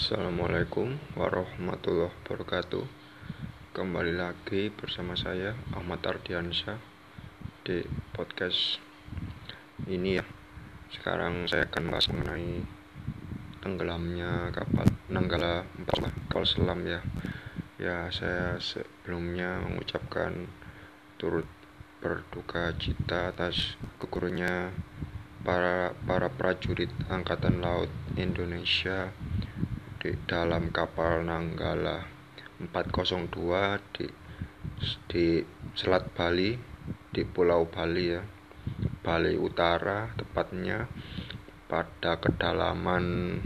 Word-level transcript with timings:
Assalamualaikum 0.00 0.96
warahmatullahi 1.12 2.08
wabarakatuh. 2.08 2.88
Kembali 3.76 4.16
lagi 4.16 4.72
bersama 4.72 5.12
saya 5.12 5.52
Ahmad 5.76 6.00
Ardiansyah 6.00 6.80
Di 7.60 7.84
podcast 8.16 8.80
ini 9.84 10.16
ya. 10.16 10.24
Sekarang 10.88 11.44
saya 11.44 11.68
akan 11.68 11.92
bahas 11.92 12.08
mengenai 12.08 12.64
Tenggelamnya 13.60 14.48
kapal 14.56 14.88
Nanggala 15.12 15.68
4 15.84 15.84
kapal 15.92 16.48
selam 16.48 16.80
ya. 16.88 17.04
Ya 17.76 18.08
saya 18.08 18.56
sebelumnya 18.56 19.60
mengucapkan 19.68 20.48
Turut 21.20 21.44
berduka 22.00 22.72
cita 22.80 23.36
atas 23.36 23.76
gugurnya 24.00 24.72
para 25.44 25.92
para 26.08 26.32
prajurit 26.32 26.88
angkatan 27.12 27.60
laut 27.60 27.92
Indonesia 28.16 29.12
di 30.00 30.16
dalam 30.24 30.72
kapal 30.72 31.28
Nanggala 31.28 32.08
402 32.56 33.92
di 33.92 34.08
di 35.04 35.44
Selat 35.76 36.08
Bali 36.16 36.56
di 37.12 37.22
Pulau 37.28 37.68
Bali 37.68 38.08
ya 38.08 38.24
Bali 39.04 39.36
Utara 39.36 40.08
tepatnya 40.16 40.88
pada 41.68 42.16
kedalaman 42.16 43.36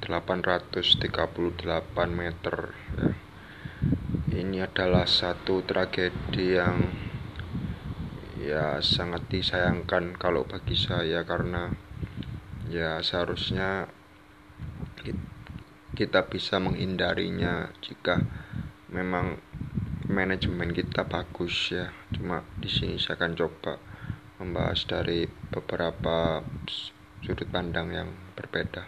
838 0.00 0.96
meter 2.08 2.56
ya. 2.96 3.10
Ini 4.36 4.64
adalah 4.64 5.04
satu 5.04 5.60
tragedi 5.60 6.56
yang 6.56 6.88
ya 8.40 8.80
sangat 8.80 9.28
disayangkan 9.28 10.16
kalau 10.16 10.48
bagi 10.48 10.76
saya 10.76 11.20
karena 11.24 11.72
ya 12.68 13.00
seharusnya 13.00 13.92
bisa 16.28 16.60
menghindarinya 16.60 17.72
jika 17.80 18.20
memang 18.92 19.40
manajemen 20.12 20.76
kita 20.76 21.08
bagus 21.08 21.72
ya. 21.72 21.88
Cuma 22.12 22.44
di 22.60 22.68
sini 22.68 23.00
saya 23.00 23.16
akan 23.16 23.32
coba 23.32 23.80
membahas 24.36 24.84
dari 24.84 25.24
beberapa 25.24 26.44
sudut 27.24 27.48
pandang 27.48 27.96
yang 27.96 28.12
berbeda. 28.36 28.84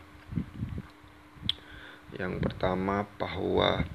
Yang 2.20 2.44
pertama 2.44 3.08
bahwa 3.16 3.88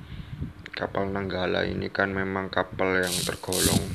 kapal 0.73 1.05
Nanggala 1.13 1.69
ini 1.69 1.93
kan 1.93 2.09
memang 2.09 2.49
kapal 2.49 2.97
yang 2.97 3.13
tergolong 3.21 3.93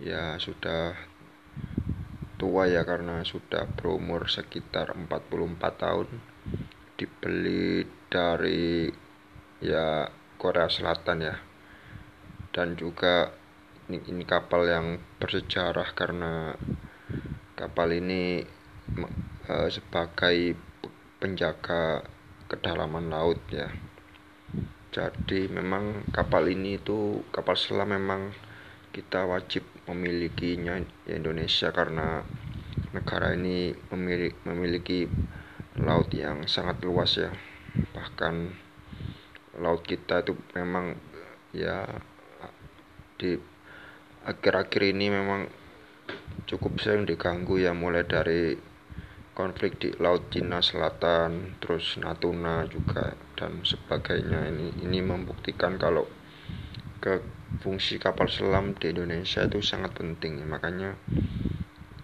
ya 0.00 0.38
sudah 0.40 0.96
tua 2.40 2.64
ya 2.70 2.88
karena 2.88 3.20
sudah 3.20 3.68
berumur 3.76 4.30
sekitar 4.32 4.96
44 4.96 5.60
tahun 5.76 6.08
dibeli 7.00 7.88
dari 8.12 8.84
ya 9.64 10.04
Korea 10.36 10.68
Selatan 10.68 11.24
ya. 11.24 11.36
Dan 12.52 12.76
juga 12.76 13.32
ini, 13.88 14.04
ini 14.12 14.24
kapal 14.28 14.68
yang 14.68 15.00
bersejarah 15.16 15.96
karena 15.96 16.52
kapal 17.56 17.88
ini 17.96 18.44
uh, 19.48 19.68
sebagai 19.72 20.52
penjaga 21.16 22.04
kedalaman 22.52 23.08
laut 23.08 23.40
ya. 23.48 23.72
Jadi 24.90 25.46
memang 25.46 26.04
kapal 26.10 26.50
ini 26.50 26.76
itu 26.76 27.22
kapal 27.30 27.54
selam 27.54 27.94
memang 27.94 28.34
kita 28.90 29.22
wajib 29.22 29.62
memilikinya 29.86 30.82
Indonesia 31.06 31.70
karena 31.70 32.26
negara 32.90 33.38
ini 33.38 33.70
memiliki, 33.94 34.34
memiliki 34.42 35.00
laut 35.82 36.12
yang 36.12 36.44
sangat 36.46 36.80
luas 36.84 37.16
ya. 37.16 37.32
Bahkan 37.96 38.34
laut 39.58 39.82
kita 39.82 40.22
itu 40.22 40.36
memang 40.54 40.94
ya 41.50 41.84
di 43.18 43.36
akhir-akhir 44.24 44.82
ini 44.94 45.06
memang 45.10 45.50
cukup 46.46 46.78
sering 46.80 47.04
diganggu 47.04 47.60
ya 47.60 47.74
mulai 47.74 48.06
dari 48.06 48.54
konflik 49.34 49.80
di 49.80 49.90
laut 49.96 50.28
Cina 50.28 50.60
Selatan 50.60 51.56
terus 51.62 51.96
Natuna 51.96 52.68
juga 52.68 53.16
dan 53.38 53.64
sebagainya. 53.64 54.52
Ini 54.52 54.84
ini 54.84 54.98
membuktikan 55.00 55.80
kalau 55.80 56.04
ke 57.00 57.24
fungsi 57.64 57.96
kapal 57.96 58.28
selam 58.28 58.76
di 58.76 58.92
Indonesia 58.92 59.48
itu 59.48 59.64
sangat 59.64 59.96
penting. 59.96 60.44
Makanya 60.44 60.94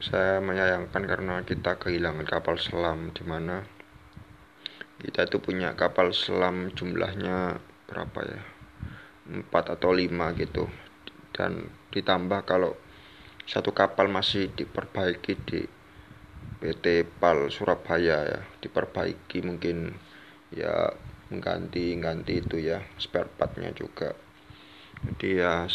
saya 0.00 0.44
menyayangkan 0.44 1.02
karena 1.08 1.40
kita 1.44 1.80
kehilangan 1.80 2.28
kapal 2.28 2.60
selam 2.60 3.12
di 3.16 3.24
mana 3.24 3.64
kita 4.96 5.28
itu 5.28 5.40
punya 5.40 5.76
kapal 5.76 6.12
selam 6.16 6.72
jumlahnya 6.72 7.60
berapa 7.84 8.20
ya? 8.24 8.42
Empat 9.28 9.76
atau 9.76 9.92
lima 9.92 10.32
gitu. 10.36 10.68
Dan 11.36 11.68
ditambah 11.92 12.48
kalau 12.48 12.72
satu 13.44 13.76
kapal 13.76 14.08
masih 14.08 14.48
diperbaiki 14.56 15.32
di 15.44 15.60
PT 16.56 17.04
PAL 17.20 17.52
Surabaya 17.52 18.24
ya 18.24 18.40
diperbaiki 18.64 19.44
mungkin 19.44 19.92
ya 20.48 20.88
mengganti 21.28 21.92
ganti 22.00 22.40
itu 22.40 22.56
ya 22.56 22.80
spare 22.96 23.28
partnya 23.28 23.76
juga. 23.76 24.16
Jadi 25.04 25.28
ya 25.36 25.68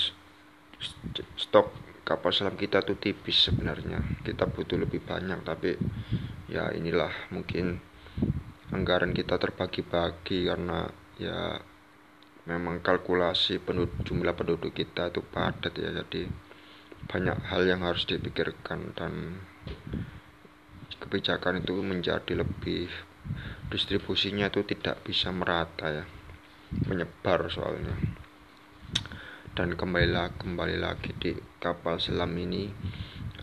stok 1.37 1.90
kapal 2.11 2.35
selam 2.35 2.59
kita 2.59 2.83
tuh 2.83 2.99
tipis 2.99 3.47
sebenarnya. 3.47 4.03
Kita 4.19 4.43
butuh 4.51 4.75
lebih 4.75 4.99
banyak 4.99 5.47
tapi 5.47 5.79
ya 6.51 6.67
inilah 6.75 7.31
mungkin 7.31 7.79
anggaran 8.75 9.15
kita 9.15 9.39
terbagi-bagi 9.39 10.51
karena 10.51 10.91
ya 11.15 11.55
memang 12.51 12.83
kalkulasi 12.83 13.63
penduduk, 13.63 14.03
jumlah 14.03 14.35
penduduk 14.35 14.75
kita 14.75 15.07
itu 15.07 15.23
padat 15.23 15.71
ya. 15.79 15.95
Jadi 16.03 16.27
banyak 17.07 17.37
hal 17.47 17.63
yang 17.63 17.87
harus 17.87 18.03
dipikirkan 18.03 18.91
dan 18.91 19.39
kebijakan 20.99 21.63
itu 21.63 21.79
menjadi 21.79 22.43
lebih 22.43 22.91
distribusinya 23.71 24.51
itu 24.51 24.67
tidak 24.67 24.99
bisa 25.07 25.31
merata 25.31 25.87
ya. 25.87 26.05
Menyebar 26.91 27.47
soalnya 27.47 28.20
dan 29.61 29.77
kembali 29.77 30.41
kembali 30.41 30.81
lagi 30.81 31.13
di 31.21 31.37
kapal 31.61 32.01
selam 32.01 32.33
ini 32.33 32.65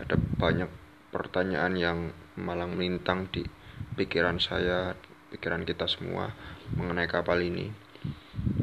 ada 0.03 0.19
banyak 0.19 0.67
pertanyaan 1.15 1.79
yang 1.79 2.11
malang 2.35 2.75
melintang 2.75 3.31
di 3.31 3.47
pikiran 3.95 4.35
saya, 4.35 4.99
pikiran 5.31 5.63
kita 5.63 5.87
semua 5.87 6.35
mengenai 6.75 7.07
kapal 7.07 7.39
ini. 7.39 7.71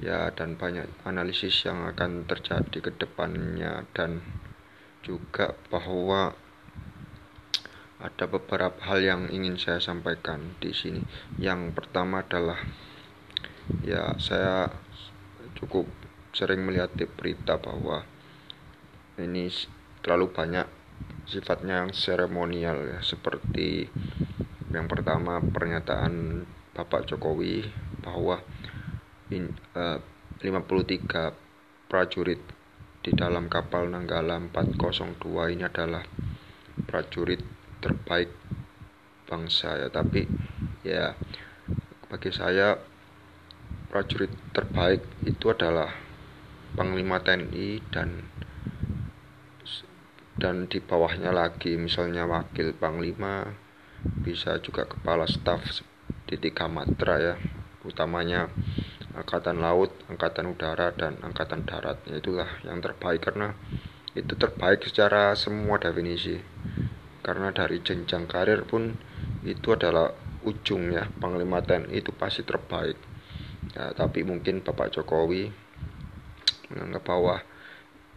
Ya, 0.04 0.28
dan 0.36 0.60
banyak 0.60 0.84
analisis 1.08 1.64
yang 1.64 1.88
akan 1.88 2.28
terjadi 2.28 2.76
ke 2.76 2.92
depannya 2.92 3.88
dan 3.96 4.20
juga 5.00 5.56
bahwa 5.72 6.36
ada 8.04 8.24
beberapa 8.28 8.84
hal 8.84 9.00
yang 9.00 9.22
ingin 9.32 9.56
saya 9.56 9.80
sampaikan 9.80 10.60
di 10.60 10.76
sini. 10.76 11.00
Yang 11.40 11.72
pertama 11.72 12.20
adalah 12.20 12.60
ya 13.80 14.12
saya 14.20 14.68
cukup 15.56 15.88
sering 16.36 16.68
melihat 16.68 16.92
di 16.92 17.08
berita 17.08 17.56
bahwa 17.56 18.04
ini 19.16 19.48
terlalu 20.04 20.28
banyak 20.28 20.68
sifatnya 21.24 21.80
yang 21.80 21.96
seremonial 21.96 22.76
ya. 22.84 23.00
Seperti 23.00 23.88
yang 24.68 24.84
pertama 24.84 25.40
pernyataan 25.40 26.44
Bapak 26.76 27.08
Jokowi 27.08 27.64
bahwa 28.04 28.44
in, 29.32 29.56
uh, 29.72 29.96
53 30.44 31.32
prajurit 31.88 32.44
di 33.00 33.10
dalam 33.16 33.48
kapal 33.48 33.88
Nanggala 33.88 34.36
402 34.52 35.56
ini 35.56 35.64
adalah 35.64 36.04
prajurit 36.84 37.40
terbaik 37.80 38.28
bangsa 39.24 39.80
ya. 39.80 39.88
Tapi 39.88 40.28
ya 40.84 41.16
bagi 42.12 42.28
saya 42.28 42.76
prajurit 43.88 44.30
terbaik 44.52 45.00
itu 45.24 45.48
adalah 45.48 46.05
Panglima 46.76 47.24
TNI 47.24 47.80
dan 47.88 48.28
dan 50.36 50.68
di 50.68 50.84
bawahnya 50.84 51.32
lagi 51.32 51.80
misalnya 51.80 52.28
wakil 52.28 52.76
panglima 52.76 53.56
bisa 54.20 54.60
juga 54.60 54.84
kepala 54.84 55.24
staf 55.24 55.64
di 56.28 56.36
tiga 56.36 56.68
matra 56.68 57.16
ya 57.16 57.34
utamanya 57.88 58.52
angkatan 59.16 59.64
laut, 59.64 59.94
angkatan 60.12 60.52
udara 60.52 60.92
dan 60.92 61.16
angkatan 61.24 61.64
darat 61.64 61.96
itulah 62.10 62.48
yang 62.66 62.84
terbaik 62.84 63.24
karena 63.24 63.56
itu 64.12 64.36
terbaik 64.36 64.84
secara 64.84 65.32
semua 65.32 65.80
definisi. 65.80 66.36
Karena 67.24 67.50
dari 67.50 67.80
jenjang 67.80 68.28
karir 68.28 68.64
pun 68.68 68.92
itu 69.42 69.72
adalah 69.72 70.12
ujungnya 70.46 71.10
panglima 71.18 71.64
TNI 71.64 71.96
itu 71.96 72.12
pasti 72.12 72.44
terbaik. 72.44 72.98
Ya, 73.74 73.92
tapi 73.96 74.22
mungkin 74.22 74.62
Bapak 74.62 74.94
Jokowi 74.94 75.50
menganggap 76.72 77.02
bahwa 77.06 77.36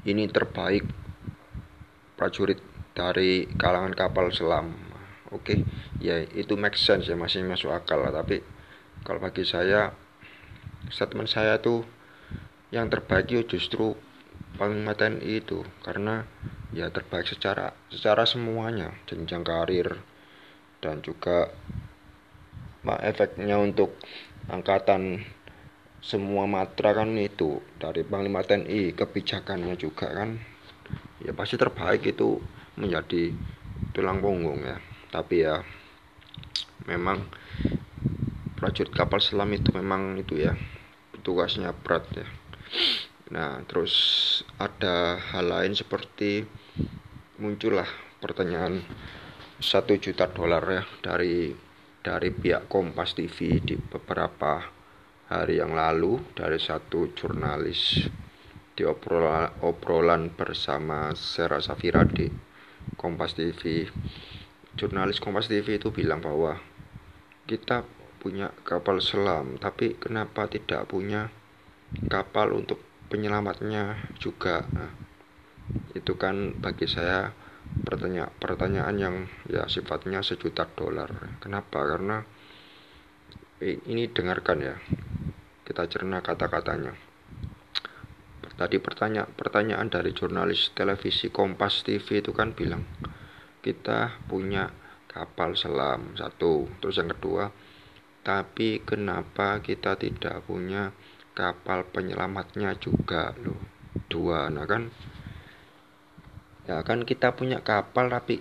ini 0.07 0.25
terbaik 0.31 0.87
prajurit 2.15 2.59
dari 2.95 3.47
kalangan 3.55 3.95
kapal 3.95 4.31
selam. 4.31 4.75
Oke 5.29 5.61
ya 6.01 6.19
itu 6.33 6.57
make 6.57 6.75
sense 6.75 7.05
ya 7.05 7.15
masih 7.15 7.45
masuk 7.45 7.71
akal 7.71 8.01
lah. 8.01 8.11
Tapi 8.11 8.41
kalau 9.05 9.21
bagi 9.21 9.45
saya 9.45 9.93
statement 10.89 11.29
saya 11.29 11.61
tuh 11.61 11.85
yang 12.73 12.89
terbaik 12.89 13.29
itu 13.29 13.57
justru 13.57 13.93
Panglima 14.57 14.97
TNI 14.97 15.39
itu. 15.39 15.63
Karena 15.85 16.25
ya 16.75 16.89
terbaik 16.89 17.29
secara 17.29 17.71
secara 17.87 18.27
semuanya. 18.27 18.91
Jenjang 19.05 19.45
karir 19.45 20.01
dan 20.83 20.99
juga 20.99 21.51
efeknya 23.03 23.59
untuk 23.59 23.95
angkatan 24.49 25.23
semua 25.99 26.47
matra 26.47 26.95
kan 26.95 27.11
itu 27.19 27.59
dari 27.75 28.07
Panglima 28.07 28.39
TNI 28.39 28.95
kebijakannya 28.95 29.75
juga 29.75 30.11
kan. 30.11 30.39
Ya 31.19 31.35
pasti 31.35 31.59
terbaik 31.59 32.07
itu 32.07 32.39
menjadi 32.79 33.35
tulang 33.91 34.23
punggung 34.23 34.63
ya. 34.63 34.79
Tapi 35.11 35.43
ya 35.43 35.59
memang 36.87 37.27
prajurit 38.55 38.91
kapal 38.95 39.19
selam 39.19 39.51
itu 39.51 39.71
memang 39.75 40.15
itu 40.19 40.39
ya 40.39 40.55
tugasnya 41.21 41.75
berat 41.75 42.07
ya. 42.15 42.27
Nah 43.35 43.61
terus 43.67 43.93
ada 44.55 45.19
hal 45.19 45.51
lain 45.51 45.75
seperti 45.75 46.47
muncullah 47.39 47.87
pertanyaan 48.23 48.83
satu 49.59 49.99
juta 49.99 50.31
dolar 50.31 50.63
ya 50.71 50.83
dari 51.03 51.51
dari 51.99 52.31
pihak 52.31 52.71
Kompas 52.71 53.11
TV 53.11 53.59
di 53.59 53.75
beberapa 53.75 54.78
hari 55.29 55.61
yang 55.61 55.77
lalu 55.77 56.17
dari 56.33 56.57
satu 56.57 57.13
jurnalis 57.13 58.09
di 58.73 58.81
obrolan, 58.81 59.53
obrolan 59.61 60.33
bersama 60.33 61.13
Sera 61.13 61.61
Safira 61.61 62.01
di 62.09 62.25
Kompas 62.97 63.37
TV 63.37 63.85
jurnalis 64.79 65.19
Kompas 65.19 65.51
TV 65.51 65.75
itu 65.75 65.91
bilang 65.91 66.23
bahwa 66.23 66.55
kita 67.43 67.83
punya 68.19 68.51
kapal 68.63 69.03
selam, 69.03 69.59
tapi 69.59 69.95
kenapa 69.99 70.47
tidak 70.47 70.87
punya 70.87 71.27
kapal 72.07 72.55
untuk 72.55 72.79
penyelamatnya 73.11 73.99
juga? 74.19 74.67
Nah, 74.75 74.91
itu 75.95 76.15
kan 76.15 76.55
bagi 76.59 76.87
saya 76.87 77.31
pertanyaan 77.83 78.31
pertanyaan 78.39 78.95
yang 78.95 79.15
ya 79.47 79.67
sifatnya 79.67 80.23
sejuta 80.23 80.67
dolar. 80.75 81.39
Kenapa? 81.43 81.83
Karena 81.83 82.23
ini 83.63 84.07
dengarkan 84.07 84.57
ya. 84.63 84.75
Kita 85.67 85.85
cerna 85.87 86.23
kata-katanya. 86.23 86.95
Tadi 88.59 88.75
pertanyaan 88.83 89.31
pertanyaan 89.31 89.87
dari 89.87 90.11
jurnalis 90.11 90.75
televisi 90.75 91.31
Kompas 91.31 91.79
TV 91.87 92.19
itu 92.19 92.35
kan 92.35 92.51
bilang 92.51 92.83
kita 93.63 94.19
punya 94.27 94.71
kapal 95.09 95.57
selam 95.57 96.15
satu 96.15 96.69
terus 96.79 97.01
yang 97.01 97.11
kedua 97.11 97.51
tapi 98.23 98.79
kenapa 98.85 99.59
kita 99.59 99.97
tidak 99.97 100.45
punya 100.45 100.93
kapal 101.35 101.87
penyelamatnya 101.87 102.77
juga 102.77 103.35
loh 103.41 103.59
dua 104.07 104.47
nah 104.53 104.69
kan 104.69 104.93
ya 106.69 106.85
kan 106.85 107.03
kita 107.03 107.33
punya 107.33 107.65
kapal 107.65 108.07
tapi 108.07 108.39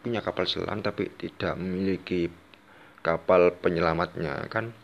punya 0.00 0.24
kapal 0.24 0.48
selam 0.48 0.80
tapi 0.80 1.12
tidak 1.14 1.58
memiliki 1.60 2.32
kapal 3.06 3.54
penyelamatnya 3.62 4.50
kan? 4.50 4.74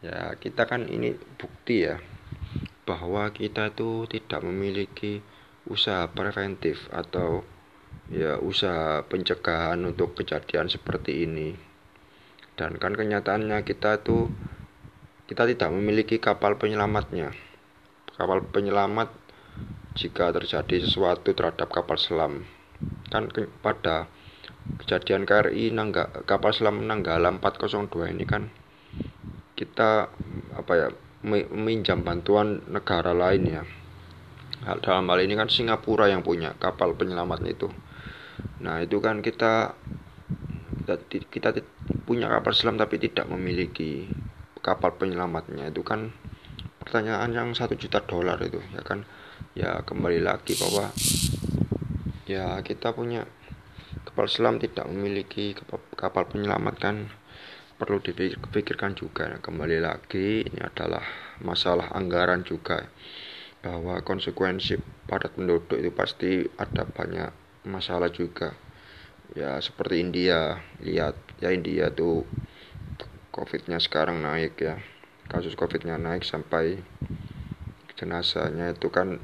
Ya 0.00 0.32
kita 0.40 0.64
kan 0.64 0.88
ini 0.88 1.12
bukti 1.36 1.84
ya 1.84 2.00
bahwa 2.88 3.28
kita 3.36 3.76
itu 3.76 4.08
tidak 4.08 4.40
memiliki 4.40 5.20
usaha 5.68 6.08
preventif 6.08 6.88
atau 6.88 7.44
ya 8.08 8.40
usaha 8.40 9.04
pencegahan 9.04 9.78
untuk 9.84 10.16
kejadian 10.16 10.72
seperti 10.72 11.28
ini. 11.28 11.52
Dan 12.56 12.80
kan 12.80 12.96
kenyataannya 12.96 13.60
kita 13.62 14.00
itu 14.00 14.32
kita 15.28 15.46
tidak 15.46 15.70
memiliki 15.70 16.18
kapal 16.18 16.56
penyelamatnya. 16.56 17.30
Kapal 18.16 18.42
penyelamat 18.48 19.12
jika 19.94 20.32
terjadi 20.32 20.82
sesuatu 20.82 21.36
terhadap 21.36 21.70
kapal 21.70 22.00
selam. 22.00 22.48
Kan 23.12 23.28
pada 23.62 24.08
kejadian 24.80 25.28
KRI 25.28 25.72
Nangga, 25.72 26.10
kapal 26.24 26.52
selam 26.52 26.84
Nanggala 26.84 27.32
402 27.36 28.12
ini 28.12 28.24
kan 28.24 28.48
kita 29.56 30.08
apa 30.56 30.72
ya 30.72 30.88
meminjam 31.20 32.00
bantuan 32.00 32.64
negara 32.68 33.12
lain 33.12 33.42
ya. 33.44 33.62
Dalam 34.80 35.08
hal 35.08 35.24
ini 35.24 35.36
kan 35.36 35.48
Singapura 35.48 36.08
yang 36.08 36.24
punya 36.24 36.56
kapal 36.56 36.96
penyelamat 36.96 37.40
itu. 37.48 37.68
Nah 38.64 38.80
itu 38.80 39.00
kan 39.00 39.20
kita 39.24 39.76
kita, 40.84 41.24
kita 41.28 41.48
punya 42.08 42.28
kapal 42.28 42.52
selam 42.56 42.80
tapi 42.80 42.96
tidak 43.00 43.28
memiliki 43.28 44.08
kapal 44.64 44.96
penyelamatnya. 44.96 45.68
Itu 45.68 45.84
kan 45.84 46.12
pertanyaan 46.80 47.32
yang 47.32 47.48
satu 47.52 47.76
juta 47.76 48.00
dolar 48.04 48.40
itu 48.40 48.60
ya 48.72 48.80
kan? 48.84 49.04
Ya 49.56 49.80
kembali 49.84 50.20
lagi 50.24 50.56
bahwa 50.56 50.92
ya 52.28 52.60
kita 52.64 52.92
punya 52.96 53.28
kapal 54.04 54.26
selam 54.26 54.56
tidak 54.56 54.88
memiliki 54.88 55.52
kapal 55.96 56.24
penyelamat 56.28 56.74
kan? 56.80 56.96
Perlu 57.80 58.00
dipikirkan 58.04 58.92
juga. 58.92 59.28
Kembali 59.40 59.80
lagi 59.80 60.44
ini 60.44 60.60
adalah 60.60 61.04
masalah 61.40 61.92
anggaran 61.96 62.44
juga. 62.44 62.88
Bahwa 63.64 64.00
konsekuensi 64.04 64.76
padat 65.08 65.36
penduduk 65.36 65.80
itu 65.80 65.92
pasti 65.92 66.44
ada 66.60 66.84
banyak 66.84 67.32
masalah 67.68 68.12
juga. 68.12 68.52
Ya 69.32 69.56
seperti 69.60 70.00
India. 70.04 70.60
Lihat 70.84 71.16
ya 71.40 71.52
India 71.52 71.88
tuh 71.92 72.28
covidnya 73.32 73.80
sekarang 73.80 74.20
naik 74.20 74.60
ya. 74.60 74.76
Kasus 75.30 75.56
covidnya 75.56 75.96
naik 75.96 76.26
sampai 76.26 76.82
jenazahnya 77.96 78.72
itu 78.72 78.88
kan 78.88 79.20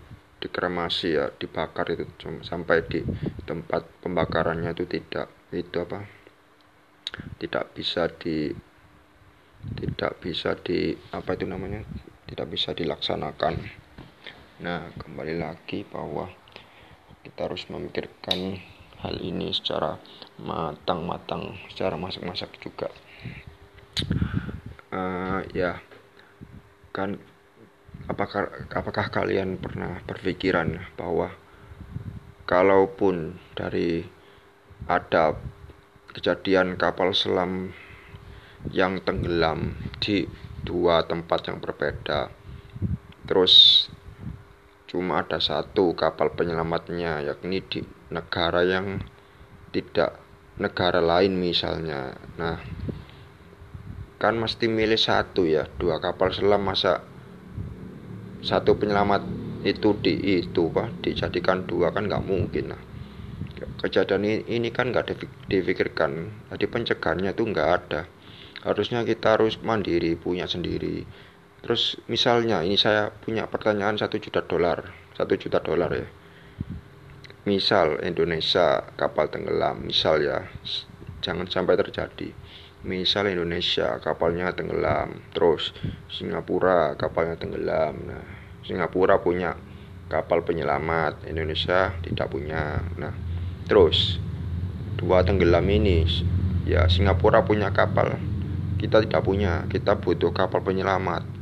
dikremasi 0.47 1.19
ya 1.19 1.35
dibakar 1.35 1.91
itu. 1.91 2.07
Sampai 2.47 2.87
di 2.87 3.03
tempat 3.43 3.83
pembakarannya 4.01 4.71
itu 4.71 4.87
tidak 4.87 5.29
itu 5.51 5.77
apa 5.83 6.07
tidak 7.43 7.75
bisa 7.75 8.07
di 8.07 8.55
tidak 9.75 10.23
bisa 10.23 10.55
di 10.55 10.95
apa 11.11 11.35
itu 11.35 11.45
namanya 11.51 11.83
tidak 12.31 12.47
bisa 12.51 12.71
dilaksanakan. 12.71 13.59
Nah 14.63 14.95
kembali 14.95 15.35
lagi 15.37 15.83
bahwa 15.83 16.31
kita 17.27 17.51
harus 17.51 17.67
memikirkan 17.67 18.63
hal 19.03 19.17
ini 19.19 19.51
secara 19.51 19.99
matang-matang 20.39 21.59
secara 21.69 21.99
masak-masak 21.99 22.55
juga. 22.63 22.89
Uh, 24.95 25.43
ya 25.53 25.83
kan 26.95 27.21
apakah 28.05 28.53
apakah 28.73 29.09
kalian 29.09 29.57
pernah 29.57 29.99
berpikiran 30.05 30.77
bahwa 31.01 31.33
kalaupun 32.45 33.41
dari 33.57 34.05
ada 34.87 35.35
kejadian 36.13 36.77
kapal 36.77 37.17
selam 37.17 37.73
yang 38.71 39.01
tenggelam 39.03 39.75
di 39.99 40.29
dua 40.63 41.05
tempat 41.09 41.49
yang 41.51 41.59
berbeda 41.59 42.31
terus 43.27 43.87
cuma 44.87 45.27
ada 45.27 45.43
satu 45.43 45.99
kapal 45.99 46.31
penyelamatnya 46.33 47.27
yakni 47.27 47.59
di 47.65 47.83
negara 48.15 48.63
yang 48.63 49.03
tidak 49.75 50.23
negara 50.57 51.05
lain 51.05 51.37
misalnya. 51.37 52.17
Nah 52.41 52.57
kan 54.17 54.41
mesti 54.41 54.65
milih 54.73 54.97
satu 54.97 55.45
ya 55.45 55.69
dua 55.77 56.01
kapal 56.01 56.33
selam 56.33 56.65
masa 56.65 57.05
satu 58.43 58.77
penyelamat 58.77 59.23
itu 59.67 59.97
di 59.99 60.43
itu 60.43 60.69
pak 60.71 61.03
dijadikan 61.03 61.65
dua 61.65 61.91
kan 61.91 62.07
nggak 62.07 62.25
mungkin 62.25 62.75
lah 62.75 62.83
kejadian 63.81 64.23
ini, 64.25 64.37
ini 64.49 64.69
kan 64.69 64.93
nggak 64.93 65.17
difikirkan. 65.49 66.29
Jadi 66.53 66.65
pencegahannya 66.69 67.33
tuh 67.33 67.47
nggak 67.49 67.69
ada. 67.69 68.05
Harusnya 68.67 69.01
kita 69.07 69.39
harus 69.39 69.57
mandiri 69.63 70.19
punya 70.19 70.45
sendiri. 70.45 71.07
Terus 71.65 71.97
misalnya 72.11 72.61
ini 72.63 72.77
saya 72.77 73.09
punya 73.11 73.49
pertanyaan 73.49 73.97
satu 73.97 74.21
juta 74.21 74.45
dolar 74.45 75.07
satu 75.17 75.35
juta 75.41 75.59
dolar 75.65 75.91
ya. 75.97 76.09
Misal 77.49 78.03
Indonesia 78.05 78.85
kapal 78.99 79.33
tenggelam 79.33 79.87
misal 79.87 80.21
ya 80.21 80.45
jangan 81.25 81.49
sampai 81.49 81.79
terjadi 81.79 82.31
misal 82.87 83.27
Indonesia 83.27 83.99
kapalnya 83.99 84.55
tenggelam. 84.55 85.19
Terus 85.35 85.75
Singapura 86.07 86.95
kapalnya 86.95 87.35
tenggelam. 87.37 87.95
Nah 88.07 88.25
Singapura 88.63 89.19
punya 89.21 89.59
kapal 90.07 90.47
penyelamat. 90.47 91.27
Indonesia 91.27 91.93
tidak 92.07 92.31
punya. 92.31 92.81
Nah 92.97 93.13
terus 93.67 94.23
dua 94.97 95.27
tenggelam 95.27 95.67
ini 95.67 96.07
ya 96.65 96.87
Singapura 96.87 97.43
punya 97.43 97.75
kapal. 97.75 98.17
Kita 98.79 99.03
tidak 99.03 99.27
punya. 99.27 99.67
Kita 99.67 99.99
butuh 99.99 100.31
kapal 100.31 100.63
penyelamat. 100.63 101.37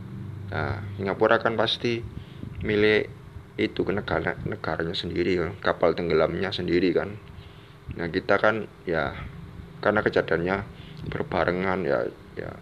Nah, 0.55 0.79
Singapura 0.95 1.43
kan 1.43 1.59
pasti 1.59 1.99
milik 2.63 3.11
itu 3.59 3.83
ke 3.83 3.91
negara 3.91 4.39
negaranya 4.47 4.95
sendiri 4.95 5.39
kan, 5.39 5.51
kapal 5.59 5.99
tenggelamnya 5.99 6.55
sendiri 6.55 6.95
kan. 6.95 7.19
Nah, 7.99 8.07
kita 8.07 8.39
kan 8.39 8.71
ya 8.87 9.19
karena 9.83 10.01
kejadiannya 10.07 10.57
berbarengan 11.09 11.85
ya 11.85 12.09
ya 12.35 12.53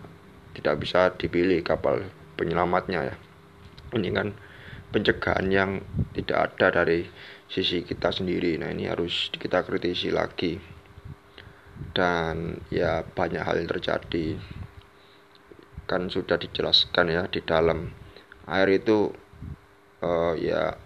tidak 0.52 0.84
bisa 0.84 1.10
dipilih 1.16 1.64
kapal 1.64 2.04
penyelamatnya 2.36 3.00
ya. 3.12 3.16
Ini 3.92 4.08
kan 4.12 4.28
pencegahan 4.92 5.48
yang 5.48 5.70
tidak 6.12 6.52
ada 6.52 6.84
dari 6.84 7.08
sisi 7.48 7.84
kita 7.84 8.12
sendiri. 8.12 8.60
Nah 8.60 8.72
ini 8.72 8.88
harus 8.88 9.32
kita 9.32 9.64
kritisi 9.64 10.12
lagi. 10.12 10.60
Dan 11.92 12.56
ya 12.68 13.04
banyak 13.04 13.42
hal 13.42 13.64
yang 13.64 13.68
terjadi. 13.68 14.36
Kan 15.88 16.08
sudah 16.08 16.36
dijelaskan 16.40 17.06
ya 17.12 17.22
di 17.28 17.40
dalam 17.44 17.92
air 18.48 18.68
itu 18.80 19.12
uh, 20.04 20.34
ya 20.36 20.76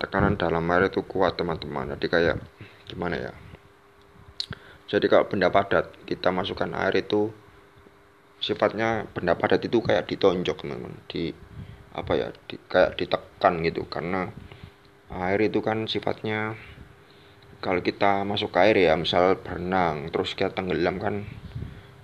tekanan 0.00 0.36
dalam 0.36 0.64
air 0.72 0.92
itu 0.92 1.04
kuat 1.04 1.36
teman-teman. 1.36 1.92
Jadi 1.96 2.06
kayak 2.08 2.36
gimana 2.88 3.16
ya 3.16 3.32
jadi 4.88 5.04
kalau 5.04 5.28
benda 5.28 5.52
padat 5.52 5.92
kita 6.08 6.32
masukkan 6.32 6.72
air 6.72 7.04
itu 7.04 7.28
sifatnya 8.40 9.04
benda 9.12 9.36
padat 9.36 9.60
itu 9.60 9.84
kayak 9.84 10.08
ditonjok 10.08 10.64
teman-teman. 10.64 10.96
Di 11.04 11.36
apa 11.92 12.12
ya 12.16 12.28
di, 12.48 12.56
kayak 12.56 12.96
ditekan 12.96 13.60
gitu. 13.68 13.84
Karena 13.84 14.32
air 15.12 15.44
itu 15.44 15.60
kan 15.60 15.84
sifatnya 15.84 16.56
kalau 17.60 17.84
kita 17.84 18.24
masuk 18.24 18.56
ke 18.56 18.58
air 18.64 18.76
ya 18.80 18.94
misal 18.96 19.36
berenang 19.36 20.14
terus 20.14 20.32
kita 20.38 20.54
tenggelam 20.54 21.02
kan 21.02 21.26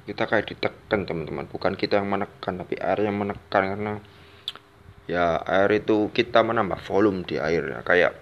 kita 0.04 0.28
kayak 0.28 0.52
ditekan 0.52 1.08
teman-teman. 1.08 1.48
Bukan 1.48 1.80
kita 1.80 2.04
yang 2.04 2.12
menekan 2.12 2.60
tapi 2.60 2.76
air 2.76 3.00
yang 3.00 3.16
menekan. 3.16 3.64
Karena 3.64 3.94
ya 5.08 5.40
air 5.40 5.72
itu 5.72 6.12
kita 6.12 6.44
menambah 6.44 6.84
volume 6.84 7.24
di 7.24 7.40
air 7.40 7.64
ya. 7.64 7.80
Kayak 7.80 8.20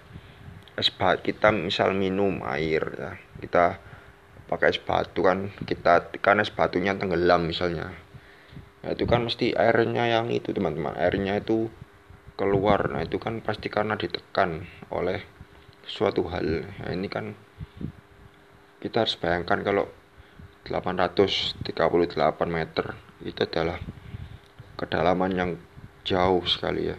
es 0.79 0.87
kita 1.19 1.51
misal 1.51 1.91
minum 1.91 2.39
air 2.47 2.87
ya. 2.95 3.11
Kita 3.43 3.91
pakai 4.47 4.75
es 4.75 4.79
batu 4.79 5.23
kan 5.23 5.49
kita 5.63 6.11
es 6.41 6.51
batunya 6.51 6.93
tenggelam 6.95 7.47
misalnya. 7.47 7.93
Ya, 8.83 8.91
itu 8.91 9.07
kan 9.07 9.23
mesti 9.23 9.55
airnya 9.55 10.11
yang 10.11 10.27
itu 10.27 10.51
teman-teman. 10.51 10.93
Airnya 10.99 11.39
itu 11.39 11.71
keluar. 12.35 12.91
Nah 12.91 13.05
itu 13.05 13.15
kan 13.21 13.39
pasti 13.39 13.71
karena 13.71 13.95
ditekan 13.95 14.67
oleh 14.91 15.23
suatu 15.87 16.27
hal. 16.27 16.67
Nah, 16.83 16.91
ini 16.91 17.07
kan 17.07 17.31
kita 18.83 19.07
harus 19.07 19.15
bayangkan 19.15 19.63
kalau 19.63 19.87
838 20.67 21.63
meter 22.47 22.95
itu 23.23 23.39
adalah 23.43 23.79
kedalaman 24.75 25.31
yang 25.31 25.51
jauh 26.03 26.43
sekali 26.43 26.91
ya. 26.91 26.97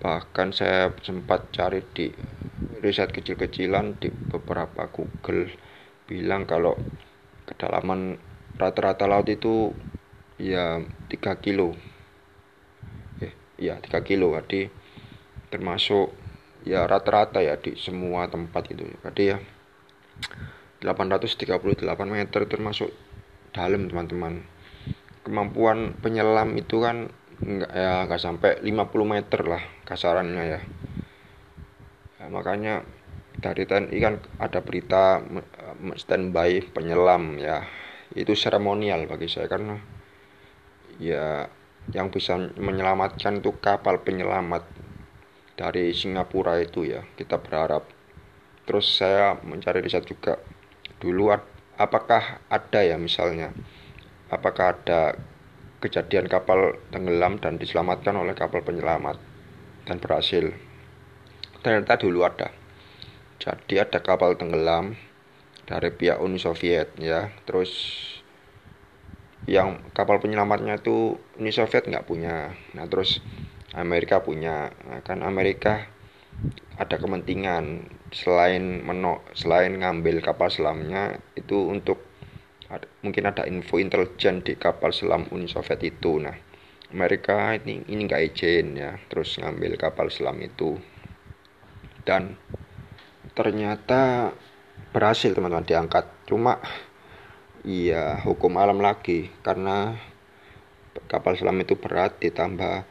Bahkan 0.00 0.52
saya 0.52 0.92
sempat 1.00 1.48
cari 1.56 1.80
di 1.96 2.12
riset 2.84 3.12
kecil-kecilan 3.14 3.96
di 4.02 4.10
beberapa 4.10 4.88
Google 4.92 5.48
bilang 6.08 6.44
kalau 6.48 6.74
kedalaman 7.48 8.18
rata-rata 8.58 9.06
laut 9.10 9.28
itu 9.28 9.74
ya 10.38 10.82
3 11.08 11.38
kilo. 11.42 11.74
Ya 13.58 13.78
3 13.78 14.02
kilo. 14.02 14.34
Jadi 14.38 14.68
termasuk 15.52 16.14
ya 16.66 16.86
rata-rata 16.86 17.42
ya 17.42 17.58
di 17.58 17.74
semua 17.78 18.26
tempat 18.30 18.70
itu. 18.70 18.86
Jadi 19.02 19.22
ya 19.34 19.38
838 20.82 21.82
meter 22.10 22.40
termasuk 22.50 22.90
dalam 23.54 23.86
teman-teman. 23.86 24.42
Kemampuan 25.22 25.94
penyelam 26.02 26.58
itu 26.58 26.82
kan 26.82 27.06
enggak 27.42 27.70
ya 27.74 28.06
nggak 28.06 28.22
sampai 28.22 28.50
50 28.62 29.02
meter 29.02 29.40
lah 29.42 29.62
kasarannya 29.82 30.44
ya, 30.46 30.60
ya 32.22 32.24
makanya 32.30 32.86
dari 33.42 33.66
TNI 33.66 33.98
kan 33.98 34.14
ada 34.38 34.62
berita 34.62 35.18
standby 35.98 36.62
penyelam 36.70 37.36
ya. 37.42 37.66
Itu 38.14 38.38
seremonial 38.38 39.10
bagi 39.10 39.26
saya 39.26 39.50
karena 39.50 39.76
ya 41.02 41.50
yang 41.90 42.14
bisa 42.14 42.38
menyelamatkan 42.38 43.42
itu 43.42 43.58
kapal 43.58 43.98
penyelamat 44.06 44.62
dari 45.58 45.90
Singapura 45.90 46.62
itu 46.62 46.86
ya 46.86 47.02
kita 47.18 47.42
berharap. 47.42 47.82
Terus 48.62 48.86
saya 48.94 49.34
mencari 49.42 49.82
riset 49.82 50.06
juga 50.06 50.38
dulu 51.02 51.34
apakah 51.74 52.46
ada 52.46 52.80
ya 52.86 52.94
misalnya 52.94 53.50
apakah 54.30 54.78
ada 54.78 55.18
kejadian 55.82 56.30
kapal 56.30 56.78
tenggelam 56.94 57.42
dan 57.42 57.58
diselamatkan 57.58 58.14
oleh 58.14 58.38
kapal 58.38 58.62
penyelamat 58.62 59.18
dan 59.90 59.98
berhasil. 59.98 60.54
Ternyata 61.58 61.98
dulu 61.98 62.22
ada 62.22 62.61
jadi 63.42 63.82
ada 63.82 63.98
kapal 63.98 64.38
tenggelam 64.38 64.94
dari 65.66 65.90
pihak 65.90 66.22
Uni 66.22 66.38
Soviet 66.38 66.94
ya. 66.94 67.34
Terus 67.42 67.74
yang 69.50 69.82
kapal 69.90 70.22
penyelamatnya 70.22 70.78
itu 70.78 71.18
Uni 71.42 71.50
Soviet 71.50 71.90
nggak 71.90 72.06
punya. 72.06 72.54
Nah 72.78 72.86
terus 72.86 73.18
Amerika 73.74 74.22
punya. 74.22 74.70
Nah, 74.86 75.02
kan 75.02 75.26
Amerika 75.26 75.90
ada 76.78 77.02
kepentingan 77.02 77.90
selain 78.14 78.86
menok 78.86 79.26
selain 79.34 79.74
ngambil 79.74 80.22
kapal 80.22 80.46
selamnya 80.46 81.18
itu 81.34 81.66
untuk 81.66 81.98
mungkin 83.04 83.28
ada 83.28 83.44
info 83.44 83.76
intelijen 83.76 84.40
di 84.40 84.54
kapal 84.54 84.94
selam 84.94 85.26
Uni 85.34 85.50
Soviet 85.50 85.82
itu. 85.82 86.22
Nah 86.22 86.38
Amerika 86.94 87.58
ini 87.58 87.82
ini 87.90 88.06
nggak 88.06 88.22
izin 88.32 88.78
ya 88.78 88.94
terus 89.10 89.34
ngambil 89.42 89.74
kapal 89.74 90.14
selam 90.14 90.38
itu. 90.38 90.78
Dan 92.06 92.38
ternyata 93.32 94.32
berhasil 94.92 95.32
teman-teman 95.32 95.64
diangkat. 95.64 96.04
Cuma 96.28 96.60
iya 97.64 98.20
hukum 98.22 98.56
alam 98.60 98.78
lagi. 98.80 99.32
Karena 99.40 99.96
kapal 101.08 101.36
selam 101.40 101.56
itu 101.60 101.76
berat 101.76 102.20
ditambah 102.20 102.84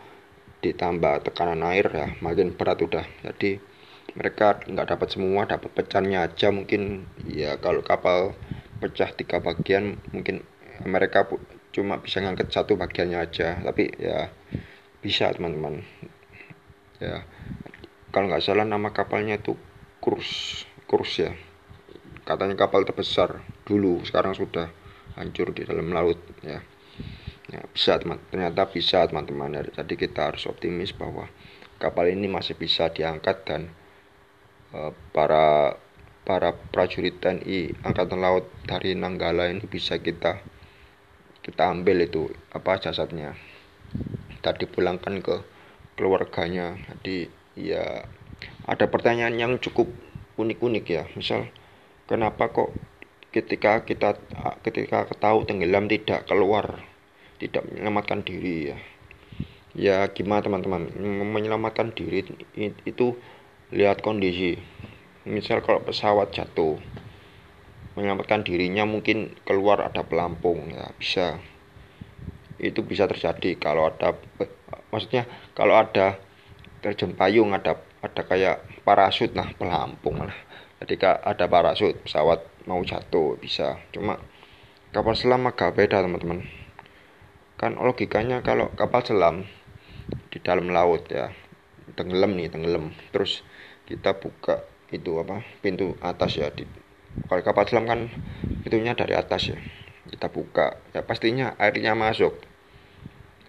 ditambah 0.61 1.25
tekanan 1.25 1.65
air 1.73 1.89
ya 1.89 2.07
makin 2.21 2.53
berat 2.53 2.81
udah. 2.81 3.05
Jadi 3.25 3.61
mereka 4.17 4.61
nggak 4.65 4.97
dapat 4.97 5.07
semua 5.13 5.45
dapat 5.45 5.69
pecahnya 5.73 6.25
aja 6.25 6.49
mungkin. 6.49 7.05
Ya 7.25 7.57
kalau 7.61 7.85
kapal 7.85 8.33
pecah 8.81 9.13
tiga 9.13 9.37
bagian 9.41 10.01
mungkin 10.09 10.41
mereka 10.85 11.29
cuma 11.71 12.01
bisa 12.01 12.19
ngangkat 12.19 12.49
satu 12.49 12.77
bagiannya 12.77 13.19
aja. 13.21 13.61
Tapi 13.61 13.93
ya 14.01 14.29
bisa 15.01 15.29
teman-teman. 15.33 15.85
Ya 17.01 17.25
kalau 18.13 18.27
nggak 18.29 18.43
salah 18.43 18.67
nama 18.67 18.91
kapalnya 18.93 19.39
itu 19.39 19.55
kurs 20.01 20.65
kurs 20.89 21.13
ya. 21.21 21.31
Katanya 22.25 22.57
kapal 22.57 22.83
terbesar 22.83 23.45
dulu 23.63 24.01
sekarang 24.03 24.33
sudah 24.33 24.67
hancur 25.15 25.53
di 25.53 25.63
dalam 25.63 25.93
laut 25.93 26.17
ya. 26.41 26.59
Ya 27.47 27.61
bisa 27.69 28.01
teman 28.01 28.17
ternyata 28.33 28.67
bisa 28.67 29.05
teman-teman. 29.05 29.53
Ya, 29.55 29.63
jadi 29.81 29.93
kita 29.95 30.33
harus 30.33 30.49
optimis 30.49 30.91
bahwa 30.97 31.29
kapal 31.77 32.09
ini 32.09 32.25
masih 32.25 32.57
bisa 32.57 32.89
diangkat 32.89 33.45
dan 33.45 33.61
uh, 34.73 34.91
para 35.13 35.77
para 36.21 36.53
prajurit 36.53 37.17
TNI 37.17 37.81
angkatan 37.81 38.21
laut 38.21 38.45
dari 38.69 38.93
Nanggala 38.93 39.49
ini 39.49 39.65
bisa 39.65 39.97
kita 39.97 40.41
kita 41.41 41.73
ambil 41.73 42.05
itu 42.05 42.29
apa 42.53 42.77
jasadnya. 42.77 43.33
Tadi 44.41 44.65
pulangkan 44.69 45.21
ke 45.21 45.35
keluarganya. 45.97 46.77
Jadi 46.89 47.29
ya 47.57 48.05
ada 48.65 48.85
pertanyaan 48.85 49.35
yang 49.37 49.53
cukup 49.57 49.89
unik-unik 50.37 50.85
ya. 50.85 51.03
Misal 51.17 51.49
kenapa 52.05 52.53
kok 52.53 52.73
ketika 53.31 53.87
kita 53.87 54.19
ketika 54.61 55.07
tahu 55.17 55.47
tenggelam 55.47 55.87
tidak 55.87 56.27
keluar 56.27 56.83
tidak 57.39 57.65
menyelamatkan 57.69 58.21
diri 58.21 58.75
ya? 58.75 58.77
Ya 59.71 59.97
gimana 60.11 60.43
teman-teman? 60.43 60.91
Menyelamatkan 61.31 61.95
diri 61.95 62.27
itu 62.59 63.07
lihat 63.71 64.03
kondisi. 64.03 64.59
Misal 65.23 65.63
kalau 65.63 65.81
pesawat 65.85 66.35
jatuh 66.35 66.81
menyelamatkan 67.95 68.47
dirinya 68.47 68.87
mungkin 68.87 69.35
keluar 69.43 69.83
ada 69.83 70.03
pelampung 70.03 70.71
ya 70.71 70.91
bisa. 70.95 71.39
Itu 72.61 72.85
bisa 72.85 73.09
terjadi 73.09 73.57
kalau 73.57 73.89
ada 73.89 74.13
maksudnya 74.91 75.25
kalau 75.57 75.79
ada 75.79 76.19
terjun 76.83 77.15
payung 77.15 77.55
ada 77.55 77.79
ada 78.01 78.21
kayak 78.25 78.65
parasut 78.81 79.31
nah 79.37 79.49
pelampung 79.53 80.17
lah. 80.25 80.33
Ketika 80.81 81.21
ada 81.21 81.45
parasut 81.45 81.93
pesawat 82.01 82.41
mau 82.65 82.81
jatuh 82.81 83.37
bisa. 83.37 83.77
Cuma 83.93 84.17
kapal 84.89 85.13
selam 85.13 85.45
agak 85.45 85.77
beda 85.77 86.01
teman-teman. 86.01 86.41
Kan 87.61 87.77
logikanya 87.77 88.41
kalau 88.41 88.73
kapal 88.73 89.05
selam 89.05 89.45
di 90.33 90.41
dalam 90.41 90.73
laut 90.73 91.05
ya 91.13 91.29
tenggelam 91.93 92.33
nih 92.33 92.49
tenggelam. 92.49 92.89
Terus 93.13 93.45
kita 93.85 94.17
buka 94.17 94.65
itu 94.91 95.21
apa 95.21 95.45
pintu 95.61 95.95
atas 96.03 96.35
ya 96.35 96.51
di 96.51 96.67
kalau 97.27 97.43
kapal 97.43 97.63
selam 97.67 97.85
kan 97.85 98.09
pintunya 98.65 98.97
dari 98.97 99.13
atas 99.13 99.53
ya. 99.53 99.57
Kita 100.09 100.33
buka 100.33 100.81
ya 100.97 101.05
pastinya 101.05 101.53
airnya 101.61 101.93
masuk. 101.93 102.33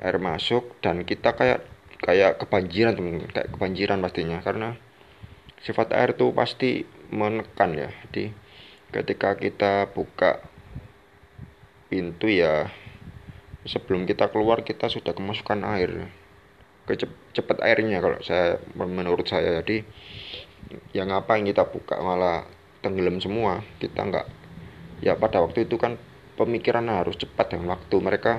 Air 0.03 0.21
masuk 0.21 0.77
dan 0.85 1.09
kita 1.09 1.33
kayak 1.33 1.65
kayak 2.03 2.43
kebanjiran 2.43 2.99
teman-teman. 2.99 3.31
Kayak 3.31 3.49
kebanjiran 3.55 3.99
pastinya. 4.03 4.39
Karena 4.43 4.69
sifat 5.63 5.95
air 5.95 6.19
tuh 6.19 6.35
pasti 6.35 6.83
menekan 7.15 7.79
ya. 7.79 7.91
Jadi 8.11 8.35
ketika 8.93 9.39
kita 9.39 9.89
buka 9.95 10.43
pintu 11.89 12.29
ya 12.29 12.69
sebelum 13.65 14.05
kita 14.05 14.29
keluar 14.29 14.67
kita 14.67 14.91
sudah 14.91 15.15
kemasukan 15.15 15.63
air. 15.79 16.11
Cepat 17.33 17.63
airnya 17.63 18.03
kalau 18.03 18.19
saya 18.21 18.59
menurut 18.75 19.25
saya. 19.31 19.63
Jadi 19.63 19.87
yang 20.93 21.15
ngapain 21.15 21.47
kita 21.47 21.71
buka 21.71 22.03
malah 22.03 22.45
tenggelam 22.83 23.23
semua. 23.23 23.63
Kita 23.79 24.03
nggak 24.03 24.27
ya 25.07 25.15
pada 25.15 25.41
waktu 25.41 25.65
itu 25.71 25.79
kan 25.79 25.95
pemikiran 26.35 26.91
harus 26.91 27.15
cepat 27.15 27.55
dengan 27.55 27.79
waktu. 27.79 27.97
Mereka 28.03 28.33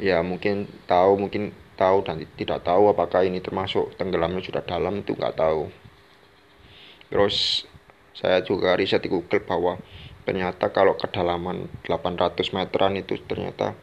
ya 0.00 0.24
mungkin 0.24 0.66
tahu 0.88 1.20
mungkin 1.20 1.52
tahu 1.74 2.06
dan 2.06 2.22
tidak 2.38 2.62
tahu 2.66 2.90
apakah 2.90 3.26
ini 3.26 3.38
termasuk 3.42 3.94
tenggelamnya 3.98 4.42
sudah 4.42 4.62
dalam 4.62 5.02
itu 5.02 5.14
nggak 5.14 5.36
tahu. 5.38 5.70
Terus 7.10 7.66
saya 8.14 8.42
juga 8.46 8.78
riset 8.78 9.02
di 9.02 9.10
Google 9.10 9.42
bahwa 9.42 9.78
ternyata 10.24 10.70
kalau 10.70 10.96
kedalaman 10.96 11.68
800 11.84 12.54
meteran 12.54 12.96
itu 12.96 13.18
ternyata 13.26 13.76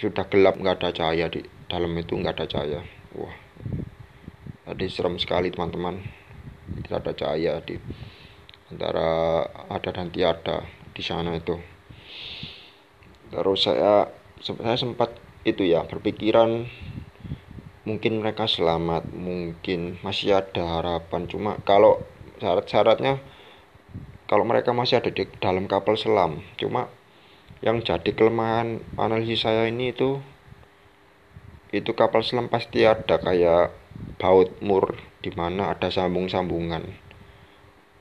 sudah 0.00 0.26
gelap 0.26 0.58
nggak 0.58 0.82
ada 0.82 0.90
cahaya 0.90 1.30
di 1.30 1.46
dalam 1.70 1.92
itu 1.94 2.16
nggak 2.18 2.34
ada 2.40 2.46
cahaya. 2.48 2.80
Wah 3.14 3.36
jadi 4.62 4.86
serem 4.88 5.18
sekali 5.18 5.50
teman-teman. 5.50 6.00
Tidak 6.80 6.96
ada 7.02 7.12
cahaya 7.12 7.58
di 7.60 7.76
antara 8.70 9.44
ada 9.68 9.90
dan 9.90 10.08
tiada 10.08 10.64
di 10.94 11.02
sana 11.04 11.36
itu. 11.36 11.58
Terus 13.28 13.60
saya 13.66 14.08
saya 14.40 14.76
sempat 14.78 15.12
itu 15.42 15.66
ya 15.66 15.82
berpikiran 15.84 16.70
mungkin 17.82 18.22
mereka 18.22 18.46
selamat 18.46 19.10
mungkin 19.10 19.98
masih 20.06 20.38
ada 20.38 20.78
harapan. 20.78 21.26
Cuma 21.26 21.58
kalau 21.66 21.98
syarat-syaratnya 22.38 23.18
kalau 24.30 24.46
mereka 24.46 24.70
masih 24.72 25.02
ada 25.02 25.10
di 25.10 25.26
dalam 25.42 25.66
kapal 25.66 25.98
selam. 25.98 26.42
Cuma 26.56 26.86
yang 27.62 27.82
jadi 27.82 28.10
kelemahan 28.14 28.82
analisis 28.98 29.46
saya 29.46 29.70
ini 29.70 29.94
itu 29.94 30.18
itu 31.72 31.90
kapal 31.94 32.20
selam 32.26 32.50
pasti 32.52 32.84
ada 32.84 33.16
kayak 33.22 33.72
baut 34.18 34.50
mur 34.60 34.98
di 35.22 35.30
mana 35.34 35.74
ada 35.74 35.90
sambung-sambungan. 35.90 36.84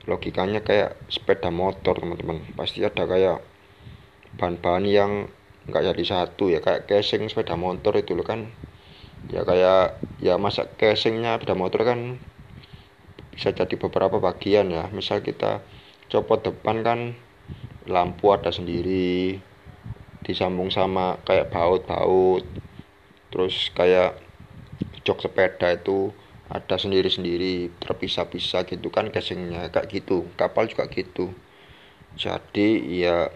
Logikanya 0.10 0.66
kayak 0.66 0.98
sepeda 1.10 1.54
motor 1.54 1.98
teman-teman. 1.98 2.42
Pasti 2.58 2.82
ada 2.82 3.06
kayak 3.06 3.42
bahan-bahan 4.38 4.86
yang 4.90 5.12
nggak 5.70 5.94
jadi 5.94 6.04
satu 6.04 6.50
ya 6.50 6.58
kayak 6.58 6.90
casing 6.90 7.30
sepeda 7.30 7.54
motor 7.54 7.94
itu 7.94 8.18
loh 8.18 8.26
kan 8.26 8.50
ya 9.30 9.46
kayak 9.46 10.02
ya 10.22 10.38
masa 10.38 10.70
casingnya 10.78 11.38
sepeda 11.38 11.58
motor 11.58 11.82
kan 11.86 12.22
bisa 13.34 13.50
jadi 13.54 13.76
beberapa 13.78 14.22
bagian 14.22 14.70
ya. 14.70 14.90
Misal 14.94 15.26
kita 15.26 15.66
copot 16.12 16.42
depan 16.46 16.86
kan 16.86 17.00
lampu 17.90 18.30
ada 18.30 18.54
sendiri 18.54 19.42
disambung 20.22 20.70
sama 20.70 21.18
kayak 21.26 21.50
baut-baut. 21.50 22.46
Terus 23.34 23.74
kayak 23.74 24.20
jok 25.02 25.26
sepeda 25.26 25.74
itu 25.74 26.14
ada 26.52 26.76
sendiri-sendiri 26.76 27.72
terpisah-pisah 27.80 28.68
gitu 28.68 28.92
kan 28.94 29.10
casingnya 29.10 29.72
kayak 29.74 29.90
gitu. 29.90 30.28
Kapal 30.38 30.70
juga 30.70 30.86
gitu. 30.92 31.34
Jadi 32.20 33.02
ya 33.02 33.32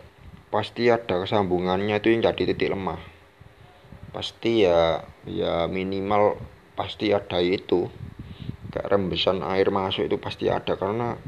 pasti 0.53 0.91
ada 0.93 1.23
kesambungannya 1.23 1.97
itu 1.97 2.13
yang 2.13 2.21
jadi 2.21 2.53
titik 2.53 2.69
lemah 2.71 3.14
pasti 4.15 4.63
ya 4.63 5.03
ya 5.27 5.67
minimal 5.67 6.39
pasti 6.79 7.11
ada 7.11 7.43
itu. 7.43 7.91
Kayak 8.71 8.91
rembesan 8.95 9.39
air 9.43 9.67
masuk 9.71 10.07
itu 10.07 10.17
pasti 10.25 10.45
ada 10.47 10.73
karena 10.79 11.19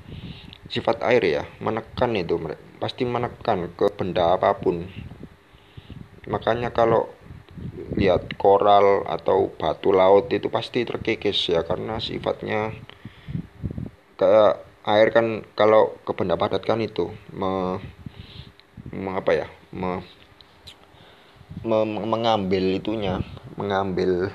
sifat 0.67 1.03
air 1.07 1.23
ya 1.23 1.43
menekan 1.63 2.11
itu 2.15 2.35
pasti 2.79 3.03
menekan 3.03 3.71
ke 3.75 3.87
benda 3.97 4.35
apa 4.35 4.55
pun. 4.63 4.87
Makanya 6.27 6.75
kalau 6.75 7.07
lihat 7.99 8.35
koral 8.41 9.05
atau 9.07 9.53
batu 9.53 9.89
laut 9.93 10.27
itu 10.33 10.47
pasti 10.49 10.83
terkikis 10.83 11.39
ya 11.49 11.61
karena 11.63 12.01
sifatnya 12.01 12.73
kayak 14.17 14.65
air 14.87 15.07
kan 15.13 15.45
kalau 15.53 15.93
ke 16.05 16.11
benda 16.17 16.35
padat 16.39 16.63
kan 16.65 16.79
itu 16.81 17.11
me, 17.33 17.77
me 18.93 19.11
apa 19.13 19.31
ya 19.45 19.47
me, 19.75 20.01
mengambil 21.65 22.77
itunya 22.77 23.23
mengambil 23.57 24.29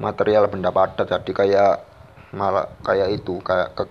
material 0.00 0.48
benda 0.48 0.72
padat. 0.72 1.08
Jadi 1.08 1.32
kayak 1.36 1.84
malah 2.32 2.68
kayak 2.84 3.22
itu 3.22 3.40
kayak 3.44 3.76
ke, 3.76 3.84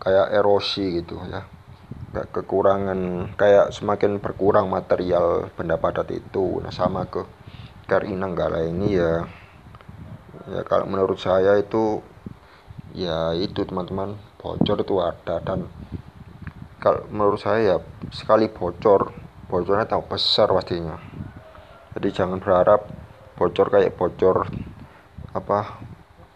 kayak 0.00 0.32
erosi 0.32 1.04
gitu 1.04 1.20
ya. 1.28 1.44
Kayak 2.12 2.28
kekurangan 2.32 3.00
kayak 3.36 3.76
semakin 3.76 4.18
berkurang 4.20 4.72
material 4.72 5.52
benda 5.52 5.76
padat 5.76 6.08
itu. 6.12 6.60
Nah 6.64 6.72
sama 6.72 7.04
ke 7.08 7.24
KRI 7.86 8.16
Nanggala 8.16 8.64
ini 8.64 8.96
ya 8.96 9.28
ya 10.46 10.62
kalau 10.64 10.86
menurut 10.88 11.18
saya 11.18 11.58
itu 11.58 12.00
ya 12.96 13.36
itu 13.36 13.60
teman-teman 13.68 14.16
bocor 14.40 14.80
itu 14.80 14.96
ada. 15.04 15.36
Dan 15.44 15.68
kalau 16.80 17.04
menurut 17.12 17.40
saya 17.40 17.76
ya 17.76 17.78
sekali 18.08 18.48
bocor 18.48 19.12
bocornya 19.46 19.86
tahu 19.86 20.02
besar 20.10 20.50
pastinya 20.50 20.98
jadi 21.96 22.12
jangan 22.12 22.44
berharap 22.44 22.92
bocor 23.40 23.72
kayak 23.72 23.96
bocor 23.96 24.52
apa 25.32 25.80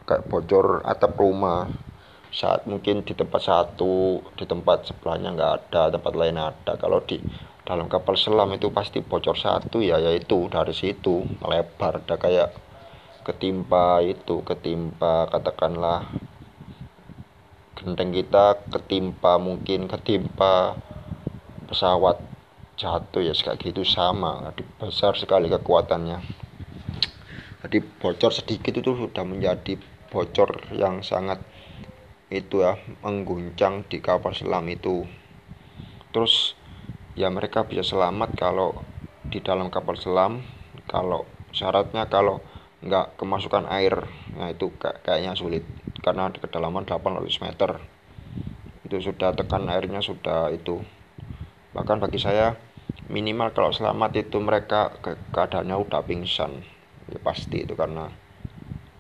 kayak 0.09 0.25
bocor 0.33 0.81
atap 0.89 1.21
rumah. 1.21 1.69
Saat 2.33 2.65
mungkin 2.65 3.05
di 3.05 3.13
tempat 3.13 3.45
satu 3.45 4.25
di 4.41 4.49
tempat 4.49 4.89
sebelahnya 4.89 5.37
nggak 5.37 5.53
ada 5.61 5.93
tempat 5.93 6.13
lain 6.17 6.41
ada. 6.41 6.73
Kalau 6.81 7.05
di 7.05 7.21
dalam 7.69 7.93
kapal 7.93 8.17
selam 8.17 8.57
itu 8.57 8.73
pasti 8.73 9.05
bocor 9.05 9.37
satu 9.37 9.85
ya 9.85 10.01
yaitu 10.01 10.49
dari 10.49 10.73
situ 10.73 11.29
melebar. 11.45 12.01
Ada 12.09 12.17
kayak 12.17 12.57
ketimpa 13.21 14.01
itu 14.01 14.41
ketimpa 14.41 15.29
katakanlah 15.29 16.09
genteng 17.77 18.17
kita 18.17 18.65
ketimpa 18.73 19.37
mungkin 19.37 19.93
ketimpa 19.93 20.73
pesawat 21.69 22.30
jatuh 22.81 23.21
ya 23.21 23.37
kayak 23.37 23.61
gitu 23.61 23.85
sama. 23.85 24.49
Jadi 24.49 24.65
besar 24.81 25.13
sekali 25.21 25.53
kekuatannya. 25.53 26.19
Jadi 27.61 27.79
bocor 28.01 28.33
sedikit 28.33 28.73
itu 28.73 28.97
sudah 28.97 29.21
menjadi 29.21 29.77
bocor 30.09 30.73
yang 30.73 31.05
sangat 31.05 31.45
itu 32.33 32.65
ya 32.65 32.81
mengguncang 33.05 33.85
di 33.85 34.01
kapal 34.01 34.33
selam 34.33 34.65
itu. 34.73 35.05
Terus 36.09 36.57
ya 37.13 37.29
mereka 37.29 37.69
bisa 37.69 37.85
selamat 37.85 38.33
kalau 38.33 38.81
di 39.29 39.45
dalam 39.45 39.69
kapal 39.69 40.01
selam 40.01 40.41
kalau 40.89 41.29
syaratnya 41.53 42.09
kalau 42.09 42.41
nggak 42.81 43.21
kemasukan 43.21 43.69
air 43.69 44.09
nah 44.41 44.49
itu 44.49 44.73
kayaknya 44.81 45.37
sulit. 45.37 45.69
Karena 46.01 46.33
di 46.33 46.41
kedalaman 46.41 46.89
800 46.89 47.45
meter. 47.45 47.77
Itu 48.89 48.97
sudah 49.05 49.37
tekan 49.37 49.69
airnya 49.69 50.01
sudah 50.01 50.49
itu. 50.49 50.81
Bahkan 51.77 52.01
bagi 52.01 52.17
saya 52.17 52.57
minimal 53.11 53.51
kalau 53.51 53.75
selamat 53.75 54.11
itu 54.23 54.39
mereka 54.39 54.95
ke 55.03 55.19
keadaannya 55.35 55.77
udah 55.77 56.03
pingsan. 56.07 56.63
Ya 57.11 57.19
pasti 57.19 57.67
itu 57.67 57.75
karena 57.75 58.07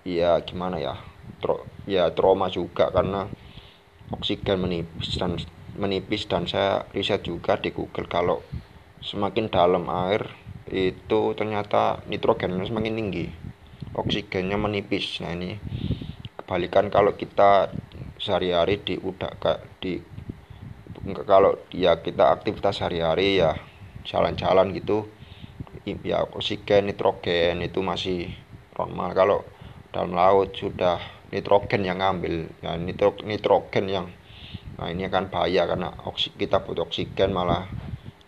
ya 0.02 0.42
gimana 0.42 0.76
ya 0.82 0.94
tro, 1.38 1.62
ya 1.86 2.10
trauma 2.10 2.50
juga 2.50 2.90
karena 2.90 3.30
oksigen 4.10 4.58
menipis 4.58 5.14
dan 5.14 5.38
menipis 5.78 6.26
dan 6.26 6.50
saya 6.50 6.90
riset 6.90 7.22
juga 7.22 7.54
di 7.54 7.70
Google 7.70 8.10
kalau 8.10 8.42
semakin 9.00 9.46
dalam 9.46 9.86
air 9.86 10.26
itu 10.66 11.32
ternyata 11.38 12.02
nitrogennya 12.10 12.66
semakin 12.66 12.94
tinggi 12.98 13.26
oksigennya 13.94 14.58
menipis. 14.58 15.22
Nah 15.22 15.32
ini 15.38 15.54
kebalikan 16.38 16.90
kalau 16.90 17.14
kita 17.14 17.70
sehari-hari 18.18 18.82
di 18.82 18.94
udara 18.98 19.62
di 19.78 20.02
kalau 21.24 21.56
ya 21.72 22.02
kita 22.02 22.34
aktivitas 22.34 22.82
sehari-hari 22.82 23.40
ya 23.40 23.56
jalan-jalan 24.06 24.72
gitu. 24.76 25.08
Ya 25.84 26.22
oksigen 26.24 26.88
nitrogen 26.88 27.64
itu 27.64 27.80
masih 27.80 28.30
normal. 28.76 29.12
Kalau 29.16 29.38
dalam 29.90 30.14
laut 30.14 30.54
sudah 30.54 31.00
nitrogen 31.30 31.86
yang 31.86 31.98
ngambil 32.02 32.50
ya 32.62 32.74
nitro, 32.78 33.14
nitrogen 33.22 33.86
yang 33.90 34.06
nah 34.78 34.88
ini 34.88 35.04
akan 35.04 35.28
bahaya 35.28 35.68
karena 35.68 35.92
oksi, 36.08 36.32
kita 36.40 36.64
butuh 36.64 36.88
oksigen 36.88 37.36
malah 37.36 37.68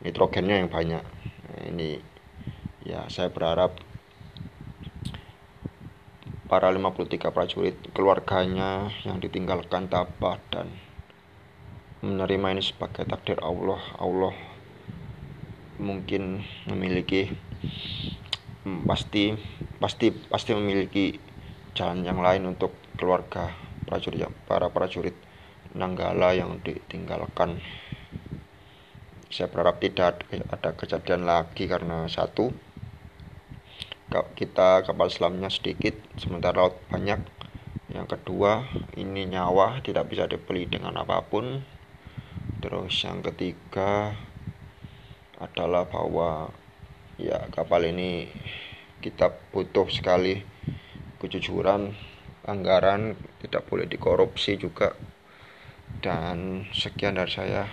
nitrogennya 0.05 0.61
yang 0.61 0.69
banyak. 0.69 1.01
Nah, 1.49 1.63
ini 1.71 1.97
ya 2.83 3.07
saya 3.09 3.31
berharap 3.31 3.79
para 6.51 6.69
53 6.69 7.33
prajurit 7.33 7.77
keluarganya 7.97 8.93
yang 9.09 9.17
ditinggalkan 9.23 9.89
tabah 9.89 10.37
dan 10.53 10.69
menerima 12.05 12.59
ini 12.59 12.63
sebagai 12.63 13.09
takdir 13.09 13.41
Allah. 13.41 13.81
Allah 13.97 14.52
mungkin 15.83 16.47
memiliki 16.71 17.35
pasti 18.87 19.35
pasti 19.83 20.14
pasti 20.14 20.55
memiliki 20.55 21.18
jalan 21.75 22.07
yang 22.07 22.23
lain 22.23 22.47
untuk 22.47 22.71
keluarga 22.95 23.51
prajurit 23.85 24.31
para 24.47 24.71
prajurit 24.71 25.14
Nanggala 25.73 26.37
yang 26.37 26.61
ditinggalkan. 26.61 27.57
Saya 29.33 29.49
berharap 29.49 29.81
tidak 29.81 30.21
ada 30.53 30.77
kejadian 30.77 31.25
lagi 31.25 31.64
karena 31.64 32.05
satu 32.12 32.53
kita 34.37 34.85
kapal 34.85 35.09
selamnya 35.09 35.49
sedikit 35.49 35.97
sementara 36.21 36.68
laut 36.68 36.77
banyak. 36.92 37.25
Yang 37.88 38.07
kedua 38.21 38.68
ini 39.01 39.25
nyawa 39.25 39.81
tidak 39.81 40.12
bisa 40.12 40.29
dibeli 40.29 40.68
dengan 40.68 40.92
apa 41.01 41.25
pun. 41.25 41.64
Terus 42.61 42.92
yang 43.01 43.25
ketiga 43.25 44.12
adalah 45.42 45.90
bahwa 45.90 46.55
ya 47.18 47.50
kapal 47.50 47.83
ini 47.83 48.31
kita 49.02 49.35
butuh 49.50 49.90
sekali 49.90 50.46
kejujuran 51.18 51.90
anggaran 52.46 53.18
tidak 53.42 53.66
boleh 53.66 53.90
dikorupsi 53.90 54.55
juga. 54.55 54.94
Dan 56.02 56.66
sekian 56.74 57.14
dari 57.18 57.31
saya. 57.31 57.68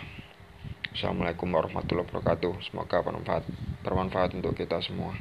Assalamualaikum 0.93 1.49
warahmatullahi 1.49 2.05
wabarakatuh. 2.09 2.61
Semoga 2.65 3.01
bermanfaat 3.05 3.45
bermanfaat 3.85 4.35
untuk 4.35 4.57
kita 4.57 4.81
semua 4.83 5.15